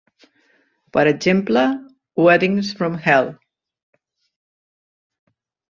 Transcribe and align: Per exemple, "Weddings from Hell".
Per 0.97 1.03
exemple, 1.11 1.65
"Weddings 2.23 2.73
from 2.81 2.99
Hell". 3.05 3.31